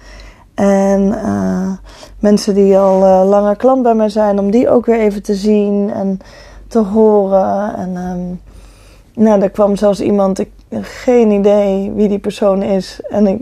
En 0.53 1.01
uh, 1.01 1.71
mensen 2.19 2.53
die 2.53 2.77
al 2.77 3.25
langer 3.25 3.55
klant 3.55 3.83
bij 3.83 3.95
mij 3.95 4.09
zijn, 4.09 4.39
om 4.39 4.51
die 4.51 4.69
ook 4.69 4.85
weer 4.85 4.99
even 4.99 5.23
te 5.23 5.35
zien 5.35 5.91
en 5.93 6.19
te 6.67 6.79
horen. 6.79 7.75
En 7.75 7.95
um, 7.95 8.41
nou, 9.13 9.41
er 9.41 9.49
kwam 9.49 9.75
zelfs 9.75 10.01
iemand, 10.01 10.39
ik 10.39 10.51
geen 10.81 11.31
idee 11.31 11.91
wie 11.91 12.07
die 12.07 12.19
persoon 12.19 12.63
is. 12.63 12.99
En 13.09 13.27
ik 13.27 13.41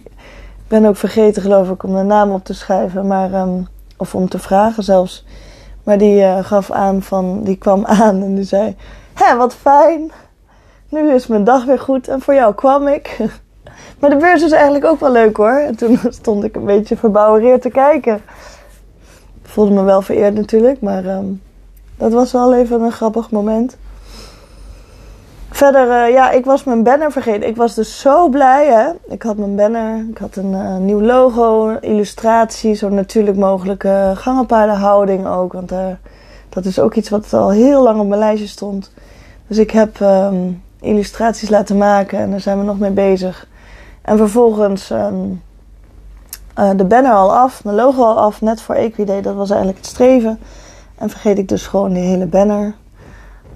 ben 0.67 0.85
ook 0.85 0.97
vergeten, 0.97 1.41
geloof 1.41 1.69
ik, 1.69 1.83
om 1.83 1.95
de 1.95 2.03
naam 2.03 2.31
op 2.31 2.43
te 2.43 2.53
schrijven. 2.53 3.07
Maar 3.07 3.33
um, 3.33 3.67
of 3.97 4.15
om 4.15 4.29
te 4.29 4.39
vragen 4.39 4.83
zelfs. 4.83 5.25
Maar 5.83 5.97
die 5.97 6.43
gaf 6.43 6.71
aan 6.71 7.01
van, 7.01 7.43
die 7.43 7.55
kwam 7.57 7.85
aan 8.01 8.21
en 8.21 8.35
die 8.35 8.43
zei: 8.43 8.75
Hé, 9.13 9.37
wat 9.37 9.55
fijn. 9.55 10.11
Nu 10.89 11.13
is 11.13 11.27
mijn 11.27 11.43
dag 11.43 11.65
weer 11.65 11.79
goed 11.79 12.07
en 12.07 12.21
voor 12.21 12.33
jou 12.33 12.53
kwam 12.53 12.87
ik. 12.87 13.17
maar 13.99 14.09
de 14.09 14.15
beurs 14.15 14.43
is 14.43 14.51
eigenlijk 14.51 14.85
ook 14.85 14.99
wel 14.99 15.11
leuk 15.11 15.37
hoor. 15.37 15.59
En 15.59 15.75
toen 15.75 15.99
stond 16.21 16.43
ik 16.43 16.55
een 16.55 16.65
beetje 16.65 16.97
verbouwereerd 16.97 17.61
te 17.61 17.69
kijken. 17.69 18.15
Ik 19.43 19.49
voelde 19.49 19.71
me 19.71 19.83
wel 19.83 20.01
vereerd 20.01 20.33
natuurlijk, 20.33 20.81
maar 20.81 21.05
um, 21.05 21.41
dat 21.97 22.11
was 22.11 22.31
wel 22.31 22.55
even 22.55 22.81
een 22.81 22.91
grappig 22.91 23.31
moment. 23.31 23.77
Verder, 25.49 25.87
uh, 25.87 26.13
ja, 26.13 26.31
ik 26.31 26.45
was 26.45 26.63
mijn 26.63 26.83
banner 26.83 27.11
vergeten. 27.11 27.47
Ik 27.47 27.55
was 27.55 27.75
dus 27.75 27.99
zo 27.99 28.29
blij, 28.29 28.67
hè. 28.67 29.13
Ik 29.13 29.23
had 29.23 29.37
mijn 29.37 29.55
banner, 29.55 30.05
ik 30.09 30.17
had 30.17 30.35
een 30.35 30.51
uh, 30.51 30.77
nieuw 30.77 31.01
logo, 31.01 31.77
illustratie, 31.79 32.73
zo 32.73 32.89
natuurlijk 32.89 33.37
mogelijke 33.37 34.11
gangenpaardenhouding 34.15 35.27
ook. 35.27 35.53
Want 35.53 35.71
uh, 35.71 35.87
dat 36.53 36.65
is 36.65 36.79
ook 36.79 36.95
iets 36.95 37.09
wat 37.09 37.33
al 37.33 37.49
heel 37.49 37.83
lang 37.83 37.99
op 37.99 38.07
mijn 38.07 38.19
lijstje 38.19 38.47
stond. 38.47 38.91
Dus 39.47 39.57
ik 39.57 39.71
heb 39.71 39.99
um, 39.99 40.63
illustraties 40.79 41.49
laten 41.49 41.77
maken 41.77 42.19
en 42.19 42.31
daar 42.31 42.39
zijn 42.39 42.59
we 42.59 42.63
nog 42.63 42.79
mee 42.79 42.91
bezig. 42.91 43.47
En 44.01 44.17
vervolgens 44.17 44.89
um, 44.89 45.41
de 46.75 46.85
banner 46.85 47.11
al 47.11 47.35
af, 47.35 47.63
mijn 47.63 47.75
logo 47.75 48.03
al 48.03 48.19
af, 48.19 48.41
net 48.41 48.61
voor 48.61 48.75
Equiday. 48.75 49.21
Dat 49.21 49.35
was 49.35 49.49
eigenlijk 49.49 49.79
het 49.79 49.89
streven. 49.89 50.39
En 50.95 51.09
vergeet 51.09 51.37
ik 51.37 51.47
dus 51.47 51.67
gewoon 51.67 51.93
die 51.93 52.03
hele 52.03 52.25
banner. 52.25 52.63
Een 52.63 52.73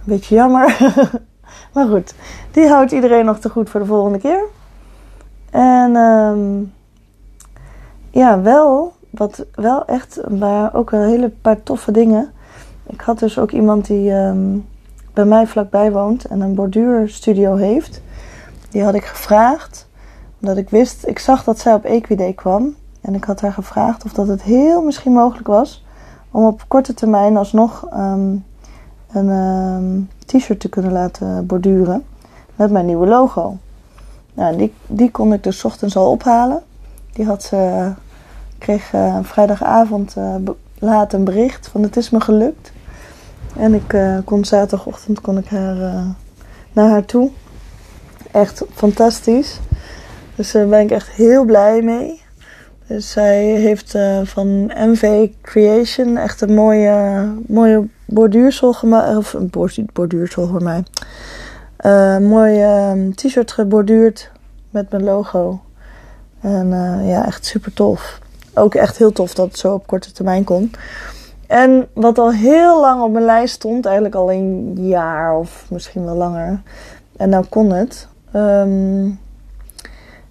beetje 0.04 0.36
jammer. 0.36 0.78
Maar 1.74 1.88
goed, 1.88 2.14
die 2.52 2.68
houdt 2.68 2.92
iedereen 2.92 3.26
nog 3.26 3.40
te 3.40 3.50
goed 3.50 3.70
voor 3.70 3.80
de 3.80 3.86
volgende 3.86 4.20
keer. 4.20 4.44
En 5.50 5.96
um, 5.96 6.74
ja, 8.10 8.42
wel, 8.42 8.94
wat 9.10 9.46
wel 9.54 9.86
echt, 9.86 10.30
maar 10.30 10.74
ook 10.74 10.92
een 10.92 11.08
hele 11.08 11.30
paar 11.30 11.64
toffe 11.64 11.92
dingen. 11.92 12.32
Ik 12.88 13.02
had 13.02 13.20
dus 13.20 13.40
ook 13.40 13.52
iemand 13.52 13.88
die 13.88 14.12
um, 14.12 14.66
bij 15.14 15.26
mij 15.26 15.48
vlakbij 15.48 15.92
woont 15.92 16.26
en 16.26 16.42
een 16.42 16.56
borduurstudio 16.56 17.56
heeft. 17.56 18.02
Die 18.70 18.84
had 18.84 18.94
ik 18.94 19.06
gevraagd, 19.06 19.88
omdat 20.42 20.58
ik 20.58 20.70
wist, 20.70 21.08
ik 21.08 21.20
zag 21.20 21.44
dat 21.44 21.60
zij 21.60 21.74
op 21.74 21.84
Equiday 21.84 22.34
kwam. 22.34 22.76
En 23.02 23.16
ik 23.16 23.24
had 23.24 23.42
haar 23.42 23.54
gevraagd 23.54 24.06
of 24.06 24.14
dat 24.14 24.28
het 24.28 24.42
heel 24.42 24.82
misschien 24.82 25.14
mogelijk 25.14 25.48
was 25.48 25.86
om 26.32 26.46
op 26.46 26.64
korte 26.68 26.94
termijn 26.94 27.38
alsnog 27.38 27.88
um, 27.94 28.46
een 29.12 29.30
um, 29.30 30.10
t-shirt 30.26 30.60
te 30.60 30.70
kunnen 30.70 30.92
laten 30.92 31.46
borduren 31.46 32.06
met 32.56 32.72
mijn 32.72 32.86
nieuwe 32.86 33.08
logo. 33.08 33.58
Nou, 34.34 34.58
die, 34.58 34.74
die 34.88 35.12
kon 35.12 35.34
ik 35.34 35.44
dus 35.44 35.66
ochtends 35.66 35.96
al 35.96 36.12
ophalen. 36.12 36.64
Die 37.14 37.26
had 37.26 37.44
ze, 37.44 37.92
kreeg 38.58 38.94
uh, 38.94 39.18
vrijdagavond 39.22 40.16
uh, 40.18 40.36
laat 40.80 41.14
een 41.14 41.24
bericht 41.24 41.68
van 41.68 41.82
het 41.84 41.98
is 41.98 42.10
me 42.10 42.20
gelukt. 42.20 42.72
En 43.58 43.74
ik 43.74 43.94
uh, 43.94 44.18
kon 44.26 44.46
zaterdagochtend 44.46 45.22
kon 45.22 45.38
ik 45.38 45.46
haar, 45.46 45.76
naar 46.72 46.90
haar 46.90 47.06
toe. 47.06 47.32
Echt 48.32 48.64
fantastisch. 48.74 49.60
Dus 50.36 50.52
daar 50.52 50.68
ben 50.68 50.80
ik 50.80 50.92
echt 50.92 51.10
heel 51.10 51.46
blij 51.46 51.82
mee. 51.82 52.22
Dus 52.88 53.12
zij 53.12 53.44
heeft 53.44 53.96
uh, 53.96 54.20
van 54.24 54.66
MV 54.66 55.30
Creation 55.42 56.18
echt 56.18 56.42
een 56.42 56.54
mooie, 56.54 57.28
mooie 57.48 57.88
borduursel 58.06 58.74
gemaakt. 58.74 59.18
Of 59.18 59.34
een 59.34 59.52
borduursel 59.94 60.48
voor 60.48 60.64
mij. 60.64 60.84
Een 61.78 62.24
uh, 62.24 63.14
t-shirt 63.14 63.52
geborduurd 63.52 64.32
met 64.70 64.92
mijn 64.92 65.04
logo. 65.04 65.62
En 66.42 66.70
ja, 67.06 67.26
echt 67.26 67.46
super 67.46 67.74
tof. 67.74 68.20
Ook 68.54 68.76
echt 68.76 68.98
heel 68.98 69.12
tof 69.12 69.34
dat 69.34 69.48
het 69.48 69.58
zo 69.58 69.74
op 69.74 69.88
korte 69.88 70.12
termijn 70.12 70.44
kon. 70.44 70.72
En 71.48 71.88
wat 71.94 72.18
al 72.18 72.32
heel 72.32 72.82
lang 72.82 73.02
op 73.02 73.12
mijn 73.12 73.26
lijst 73.26 73.54
stond, 73.54 73.86
eigenlijk 73.86 74.16
al 74.16 74.32
een 74.32 74.74
jaar 74.76 75.38
of 75.38 75.68
misschien 75.70 76.06
wel 76.06 76.16
langer. 76.16 76.62
En 77.18 77.30
nou 77.30 77.46
kon 77.50 77.72
het. 77.72 78.08
Um, 78.36 79.20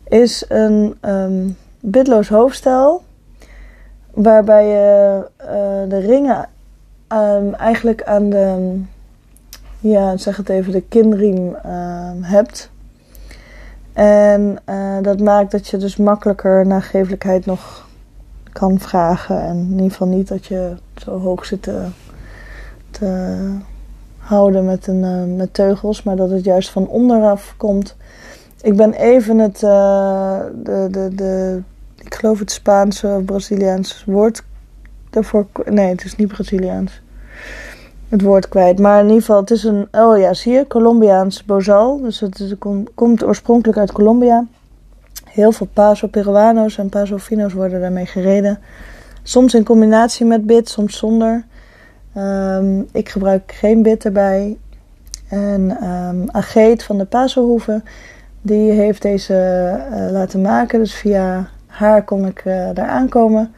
is 0.09 0.45
een 0.49 0.99
um, 1.01 1.57
bidloos 1.81 2.29
hoofdstel. 2.29 3.03
Waarbij 4.11 4.67
je 4.67 5.27
uh, 5.41 5.91
de 5.91 5.99
ringen 5.99 6.49
um, 7.13 7.55
eigenlijk 7.55 8.03
aan 8.03 8.31
de, 8.31 8.79
ja, 9.79 10.17
zeg 10.17 10.37
het 10.37 10.49
even, 10.49 10.73
de 10.73 10.83
kinriem 10.83 11.57
hebt. 12.21 12.71
En 13.93 14.59
uh, 14.71 14.97
dat 15.03 15.21
maakt 15.21 15.51
dat 15.51 15.69
je 15.69 15.77
dus 15.77 15.97
makkelijker 15.97 16.67
nagevelijkheid 16.67 17.47
nog 17.47 17.86
kan 18.59 18.81
vragen. 18.81 19.43
En 19.43 19.57
in 19.57 19.71
ieder 19.71 19.91
geval 19.91 20.09
niet 20.09 20.29
dat 20.29 20.47
je 20.47 20.77
zo 20.97 21.19
hoog 21.19 21.45
zit 21.45 21.63
te, 22.91 23.59
houden 24.19 24.65
met, 24.65 24.87
een, 24.87 25.03
uh, 25.03 25.37
met 25.37 25.55
teugels, 25.55 26.03
maar 26.03 26.17
dat 26.17 26.31
het 26.31 26.45
juist 26.45 26.71
van 26.71 26.89
onderaf 26.89 27.55
komt. 27.57 27.97
Ik 28.61 28.77
ben 28.77 28.93
even 28.93 29.39
het, 29.39 29.63
uh, 29.63 30.41
de, 30.63 30.89
de, 30.91 31.11
de, 31.15 31.63
ik 32.05 32.15
geloof 32.15 32.39
het 32.39 32.51
Spaanse 32.51 33.07
of 33.07 33.25
Braziliaans 33.25 34.05
woord 34.07 34.43
daarvoor. 35.11 35.47
Nee, 35.65 35.89
het 35.89 36.05
is 36.05 36.17
niet 36.17 36.29
Braziliaans. 36.29 37.01
Het 38.09 38.23
woord 38.23 38.49
kwijt. 38.49 38.79
Maar 38.79 38.99
in 38.99 39.07
ieder 39.07 39.21
geval, 39.21 39.41
het 39.41 39.51
is 39.51 39.65
een. 39.65 39.89
Oh 39.91 40.19
ja, 40.19 40.35
zie 40.35 40.53
je, 40.53 40.67
Colombiaans 40.67 41.45
bozal. 41.45 42.01
Dus 42.01 42.21
het, 42.21 42.39
het 42.39 42.57
komt 42.95 43.25
oorspronkelijk 43.25 43.79
uit 43.79 43.93
Colombia. 43.93 44.47
Heel 45.37 45.53
veel 45.53 45.69
Paso 45.73 46.07
Peruanos 46.07 46.79
en 46.79 46.89
Paso 46.89 47.19
Finos 47.19 47.53
worden 47.53 47.81
daarmee 47.81 48.07
gereden. 48.07 48.59
Soms 49.23 49.55
in 49.55 49.65
combinatie 49.65 50.27
met 50.27 50.47
bit, 50.47 50.69
soms 50.69 50.97
zonder. 50.97 51.45
Um, 52.17 52.87
ik 52.93 53.09
gebruik 53.09 53.53
geen 53.53 53.83
bit 53.83 54.05
erbij. 54.05 54.57
En 55.29 55.85
um, 55.85 56.31
Ageet 56.31 56.83
van 56.83 56.99
de 56.99 57.05
Pasohoeve, 57.05 57.83
die 58.41 58.71
heeft 58.71 59.03
deze 59.03 59.35
uh, 59.91 60.11
laten 60.11 60.41
maken. 60.41 60.79
Dus 60.79 60.95
via 60.95 61.49
haar 61.67 62.05
kon 62.05 62.27
ik 62.27 62.45
uh, 62.45 62.69
daar 62.75 62.89
aankomen. 62.89 63.55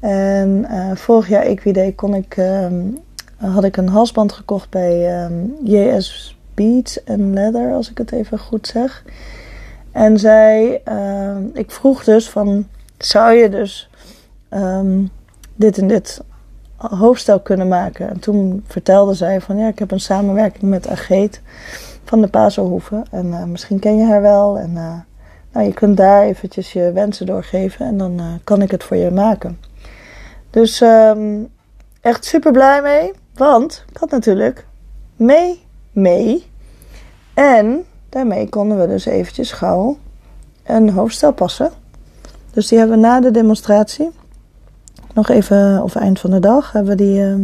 En 0.00 0.66
uh, 0.70 0.90
vorig 0.94 1.28
jaar 1.28 1.42
Equiday 1.42 1.92
kon 1.92 2.14
ik, 2.14 2.36
um, 2.36 2.98
had 3.36 3.64
ik 3.64 3.76
een 3.76 3.88
halsband 3.88 4.32
gekocht 4.32 4.70
bij 4.70 5.28
JS 5.64 6.38
Beats 6.54 7.04
and 7.04 7.34
Leather, 7.34 7.72
als 7.72 7.90
ik 7.90 7.98
het 7.98 8.12
even 8.12 8.38
goed 8.38 8.66
zeg. 8.66 9.04
En 9.92 10.18
zij, 10.18 10.82
uh, 10.88 11.36
ik 11.52 11.70
vroeg 11.70 12.04
dus 12.04 12.30
van, 12.30 12.68
zou 12.98 13.32
je 13.32 13.48
dus 13.48 13.90
um, 14.50 15.10
dit 15.54 15.78
en 15.78 15.88
dit 15.88 16.22
hoofdstel 16.76 17.40
kunnen 17.40 17.68
maken. 17.68 18.08
En 18.08 18.20
toen 18.20 18.64
vertelde 18.66 19.14
zij 19.14 19.40
van 19.40 19.56
ja, 19.56 19.68
ik 19.68 19.78
heb 19.78 19.90
een 19.90 20.00
samenwerking 20.00 20.62
met 20.62 20.88
Ageet 20.88 21.40
van 22.04 22.20
de 22.20 22.28
Pazelhoeven. 22.28 23.04
En 23.10 23.26
uh, 23.26 23.44
misschien 23.44 23.78
ken 23.78 23.96
je 23.96 24.04
haar 24.04 24.22
wel. 24.22 24.58
En 24.58 24.70
uh, 24.70 24.94
nou, 25.52 25.66
je 25.66 25.72
kunt 25.72 25.96
daar 25.96 26.22
eventjes 26.22 26.72
je 26.72 26.92
wensen 26.92 27.26
doorgeven 27.26 27.86
en 27.86 27.98
dan 27.98 28.20
uh, 28.20 28.26
kan 28.44 28.62
ik 28.62 28.70
het 28.70 28.84
voor 28.84 28.96
je 28.96 29.10
maken. 29.10 29.58
Dus 30.50 30.80
um, 30.80 31.48
echt 32.00 32.24
super 32.24 32.52
blij 32.52 32.82
mee. 32.82 33.12
Want 33.34 33.84
ik 33.88 33.96
had 33.96 34.10
natuurlijk 34.10 34.66
mee, 35.16 35.62
mee. 35.92 36.46
En 37.34 37.84
daarmee 38.12 38.48
konden 38.48 38.80
we 38.80 38.86
dus 38.86 39.04
eventjes 39.04 39.52
gauw 39.52 39.96
een 40.62 40.90
hoofdstel 40.90 41.32
passen. 41.32 41.70
Dus 42.50 42.68
die 42.68 42.78
hebben 42.78 42.96
we 42.96 43.02
na 43.02 43.20
de 43.20 43.30
demonstratie, 43.30 44.10
nog 45.14 45.28
even, 45.28 45.82
of 45.82 45.94
eind 45.94 46.20
van 46.20 46.30
de 46.30 46.40
dag, 46.40 46.72
hebben 46.72 46.96
we 46.96 47.02
die 47.04 47.20
uh, 47.20 47.34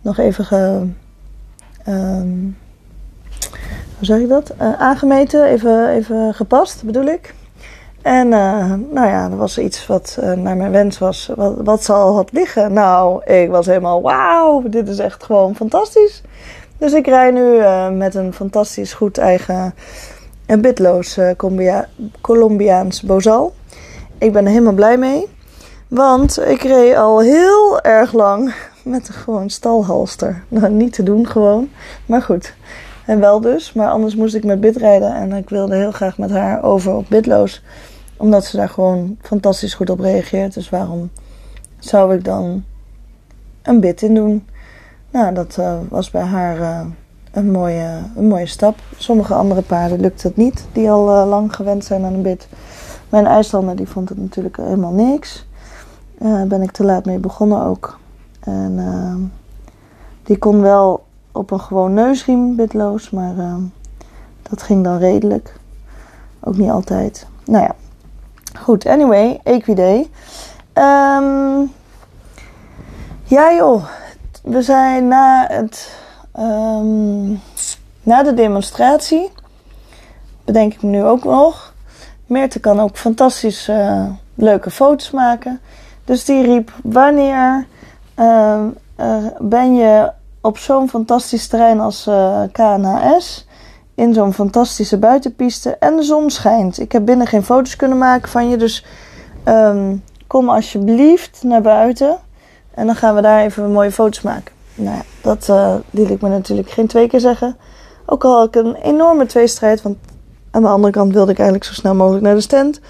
nog 0.00 0.18
even 0.18 0.44
ge, 0.44 0.86
um, 1.88 2.56
hoe 3.96 4.06
zeg 4.06 4.18
ik 4.18 4.28
dat? 4.28 4.54
Uh, 4.60 4.80
aangemeten, 4.80 5.44
even, 5.44 5.88
even 5.88 6.34
gepast 6.34 6.84
bedoel 6.84 7.06
ik. 7.06 7.34
En 8.02 8.26
uh, 8.26 8.72
nou 8.92 9.06
ja, 9.06 9.30
er 9.30 9.36
was 9.36 9.58
iets 9.58 9.86
wat 9.86 10.18
uh, 10.20 10.32
naar 10.32 10.56
mijn 10.56 10.70
wens 10.70 10.98
was, 10.98 11.30
wat, 11.36 11.54
wat 11.64 11.84
ze 11.84 11.92
al 11.92 12.14
had 12.14 12.32
liggen. 12.32 12.72
Nou, 12.72 13.24
ik 13.24 13.50
was 13.50 13.66
helemaal 13.66 14.02
wauw, 14.02 14.62
dit 14.68 14.88
is 14.88 14.98
echt 14.98 15.24
gewoon 15.24 15.54
fantastisch. 15.54 16.22
Dus 16.78 16.92
ik 16.92 17.06
rij 17.06 17.30
nu 17.30 17.40
uh, 17.40 17.90
met 17.90 18.14
een 18.14 18.32
fantastisch 18.32 18.92
goed 18.92 19.18
eigen 19.18 19.74
en 20.46 20.60
bitloos 20.60 21.18
Colombiaans 22.20 23.02
bozal. 23.02 23.54
Ik 24.18 24.32
ben 24.32 24.44
er 24.44 24.50
helemaal 24.50 24.72
blij 24.72 24.98
mee. 24.98 25.26
Want 25.88 26.40
ik 26.40 26.62
reed 26.62 26.96
al 26.96 27.20
heel 27.20 27.80
erg 27.80 28.12
lang 28.12 28.54
met 28.84 29.08
een 29.08 29.14
gewoon 29.14 29.50
stalhalster. 29.50 30.42
Nou, 30.48 30.70
niet 30.72 30.92
te 30.92 31.02
doen 31.02 31.26
gewoon. 31.26 31.68
Maar 32.06 32.22
goed. 32.22 32.54
En 33.06 33.20
wel 33.20 33.40
dus. 33.40 33.72
Maar 33.72 33.88
anders 33.88 34.16
moest 34.16 34.34
ik 34.34 34.44
met 34.44 34.60
bit 34.60 34.76
rijden. 34.76 35.14
En 35.14 35.32
ik 35.32 35.48
wilde 35.48 35.76
heel 35.76 35.92
graag 35.92 36.18
met 36.18 36.30
haar 36.30 36.62
over 36.62 36.94
op 36.94 37.04
bitloos 37.08 37.62
omdat 38.16 38.44
ze 38.44 38.56
daar 38.56 38.68
gewoon 38.68 39.16
fantastisch 39.22 39.74
goed 39.74 39.90
op 39.90 40.00
reageert. 40.00 40.54
Dus 40.54 40.70
waarom 40.70 41.10
zou 41.78 42.14
ik 42.14 42.24
dan 42.24 42.64
een 43.62 43.80
bit 43.80 44.02
in 44.02 44.14
doen? 44.14 44.46
Nou, 45.16 45.34
dat 45.34 45.56
uh, 45.60 45.74
was 45.88 46.10
bij 46.10 46.22
haar 46.22 46.58
uh, 46.58 46.80
een, 47.32 47.50
mooie, 47.50 48.00
een 48.16 48.28
mooie 48.28 48.46
stap. 48.46 48.78
Sommige 48.96 49.34
andere 49.34 49.62
paarden 49.62 50.00
lukt 50.00 50.22
het 50.22 50.36
niet, 50.36 50.66
die 50.72 50.90
al 50.90 51.22
uh, 51.22 51.28
lang 51.28 51.54
gewend 51.54 51.84
zijn 51.84 52.04
aan 52.04 52.14
een 52.14 52.22
bit. 52.22 52.48
Mijn 53.08 53.26
IJslander 53.26 53.76
die 53.76 53.88
vond 53.88 54.08
het 54.08 54.18
natuurlijk 54.18 54.56
helemaal 54.56 54.92
niks. 54.92 55.46
Daar 56.18 56.46
ben 56.46 56.62
ik 56.62 56.70
te 56.70 56.84
laat 56.84 57.04
mee 57.04 57.18
begonnen 57.18 57.62
ook. 57.62 57.98
En 58.40 59.32
die 60.22 60.38
kon 60.38 60.60
wel 60.60 61.04
op 61.32 61.50
een 61.50 61.60
gewoon 61.60 61.94
neusriem 61.94 62.56
bitloos, 62.56 63.10
maar 63.10 63.34
dat 64.42 64.62
ging 64.62 64.84
dan 64.84 64.98
redelijk. 64.98 65.60
Ook 66.40 66.56
niet 66.56 66.70
altijd. 66.70 67.26
Nou 67.44 67.62
ja, 67.62 67.74
Goed, 68.58 68.86
anyway, 68.86 69.40
Equiday. 69.42 69.98
Um, 70.74 71.72
ja 73.24 73.54
joh, 73.54 73.84
we 74.46 74.62
zijn 74.62 75.08
na, 75.08 75.46
het, 75.48 75.98
um, 76.38 77.40
na 78.02 78.22
de 78.22 78.34
demonstratie, 78.34 79.30
bedenk 80.44 80.72
ik 80.72 80.82
me 80.82 80.88
nu 80.88 81.04
ook 81.04 81.24
nog, 81.24 81.74
Meerte 82.26 82.60
kan 82.60 82.80
ook 82.80 82.96
fantastisch 82.96 83.68
uh, 83.68 84.06
leuke 84.34 84.70
foto's 84.70 85.10
maken. 85.10 85.60
Dus 86.04 86.24
die 86.24 86.42
riep, 86.42 86.72
wanneer 86.82 87.66
uh, 88.16 88.62
uh, 89.00 89.16
ben 89.38 89.74
je 89.74 90.12
op 90.40 90.58
zo'n 90.58 90.88
fantastisch 90.88 91.46
terrein 91.46 91.80
als 91.80 92.06
uh, 92.06 92.42
KNHS 92.52 93.46
in 93.94 94.14
zo'n 94.14 94.32
fantastische 94.32 94.98
buitenpiste 94.98 95.76
en 95.78 95.96
de 95.96 96.02
zon 96.02 96.30
schijnt. 96.30 96.78
Ik 96.78 96.92
heb 96.92 97.04
binnen 97.04 97.26
geen 97.26 97.44
foto's 97.44 97.76
kunnen 97.76 97.98
maken 97.98 98.28
van 98.28 98.48
je, 98.48 98.56
dus 98.56 98.84
um, 99.44 100.02
kom 100.26 100.48
alsjeblieft 100.48 101.42
naar 101.42 101.62
buiten 101.62 102.18
en 102.76 102.86
dan 102.86 102.96
gaan 102.96 103.14
we 103.14 103.20
daar 103.20 103.44
even 103.44 103.72
mooie 103.72 103.92
foto's 103.92 104.22
maken. 104.22 104.54
Nou 104.74 104.96
ja, 104.96 105.02
dat 105.20 105.48
uh, 105.48 105.74
liet 105.90 106.10
ik 106.10 106.20
me 106.20 106.28
natuurlijk 106.28 106.70
geen 106.70 106.86
twee 106.86 107.08
keer 107.08 107.20
zeggen. 107.20 107.56
Ook 108.06 108.24
al 108.24 108.38
had 108.38 108.46
ik 108.46 108.54
een 108.54 108.74
enorme 108.74 109.26
tweestrijd, 109.26 109.82
want 109.82 109.96
aan 110.50 110.62
de 110.62 110.68
andere 110.68 110.92
kant 110.92 111.12
wilde 111.12 111.30
ik 111.30 111.38
eigenlijk 111.38 111.68
zo 111.68 111.74
snel 111.74 111.94
mogelijk 111.94 112.24
naar 112.24 112.34
de 112.34 112.40
stand. 112.40 112.80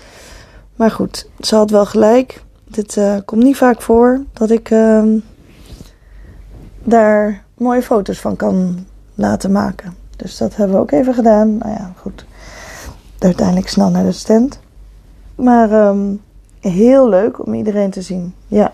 Maar 0.76 0.90
goed, 0.90 1.28
ze 1.40 1.54
had 1.54 1.70
wel 1.70 1.86
gelijk. 1.86 2.44
Dit 2.64 2.96
uh, 2.96 3.16
komt 3.24 3.42
niet 3.42 3.56
vaak 3.56 3.82
voor 3.82 4.20
dat 4.32 4.50
ik 4.50 4.70
uh, 4.70 5.02
daar 6.82 7.44
mooie 7.54 7.82
foto's 7.82 8.20
van 8.20 8.36
kan 8.36 8.86
laten 9.14 9.52
maken. 9.52 9.96
Dus 10.16 10.36
dat 10.36 10.56
hebben 10.56 10.76
we 10.76 10.82
ook 10.82 10.90
even 10.90 11.14
gedaan. 11.14 11.58
Nou 11.58 11.70
ja, 11.70 11.92
goed. 12.00 12.24
Uiteindelijk 13.18 13.68
snel 13.68 13.90
naar 13.90 14.04
de 14.04 14.12
stand. 14.12 14.60
Maar 15.34 15.88
um, 15.88 16.22
heel 16.60 17.08
leuk 17.08 17.46
om 17.46 17.54
iedereen 17.54 17.90
te 17.90 18.02
zien. 18.02 18.34
Ja, 18.46 18.65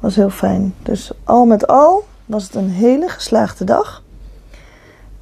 was 0.00 0.16
heel 0.16 0.30
fijn. 0.30 0.74
Dus 0.82 1.10
al 1.24 1.46
met 1.46 1.66
al 1.66 2.04
was 2.26 2.44
het 2.44 2.54
een 2.54 2.70
hele 2.70 3.08
geslaagde 3.08 3.64
dag. 3.64 4.02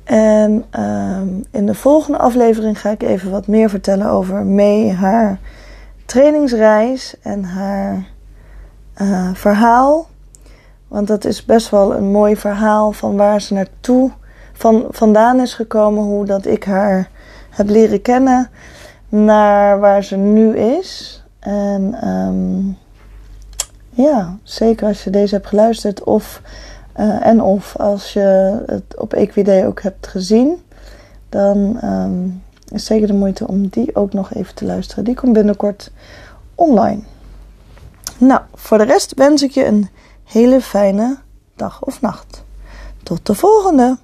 En 0.05 0.65
um, 0.81 1.45
in 1.51 1.67
de 1.67 1.75
volgende 1.75 2.19
aflevering 2.19 2.81
ga 2.81 2.91
ik 2.91 3.03
even 3.03 3.31
wat 3.31 3.47
meer 3.47 3.71
vertellen 3.71 4.11
over 4.11 4.45
mee 4.45 4.93
haar 4.93 5.39
trainingsreis 6.05 7.15
en 7.23 7.45
haar 7.45 8.07
uh, 9.03 9.31
verhaal. 9.35 10.09
Want 10.89 11.07
dat 11.07 11.25
is 11.25 11.45
best 11.45 11.71
wel 11.71 11.95
een 11.95 12.11
mooi 12.11 12.37
verhaal 12.37 12.93
van 12.93 13.17
waar 13.17 13.41
ze 13.41 13.55
naartoe 13.55 14.11
van, 14.53 14.87
vandaan 14.91 15.41
is 15.41 15.55
gekomen, 15.55 16.03
hoe 16.03 16.25
dat 16.25 16.47
ik 16.47 16.65
haar 16.65 17.09
heb 17.51 17.69
leren 17.69 18.03
kennen, 18.03 18.51
naar 19.09 19.81
waar 19.81 20.05
ze 20.05 20.17
nu 20.17 20.57
is. 20.57 21.23
En 21.39 22.09
um, 22.09 22.79
ja, 23.97 24.39
zeker 24.43 24.87
als 24.87 25.05
je 25.05 25.11
deze 25.11 25.35
hebt 25.35 25.47
geluisterd 25.47 26.05
of 26.05 26.43
uh, 26.97 27.27
en 27.27 27.43
of 27.43 27.77
als 27.77 28.13
je 28.13 28.63
het 28.67 28.99
op 28.99 29.13
Equidee 29.13 29.67
ook 29.67 29.83
hebt 29.83 30.07
gezien, 30.07 30.63
dan 31.29 31.79
um, 31.85 32.43
is 32.69 32.85
zeker 32.85 33.07
de 33.07 33.13
moeite 33.13 33.47
om 33.47 33.69
die 33.69 33.97
ook 33.97 34.13
nog 34.13 34.35
even 34.35 34.55
te 34.55 34.65
luisteren. 34.65 35.05
Die 35.05 35.15
komt 35.15 35.33
binnenkort 35.33 35.91
online. 36.55 37.01
Nou, 38.19 38.41
voor 38.55 38.79
de 38.79 38.85
rest 38.85 39.15
wens 39.15 39.43
ik 39.43 39.51
je 39.51 39.67
een 39.67 39.89
hele 40.25 40.61
fijne 40.61 41.19
dag 41.55 41.83
of 41.83 42.01
nacht. 42.01 42.45
Tot 43.03 43.27
de 43.27 43.35
volgende! 43.35 43.97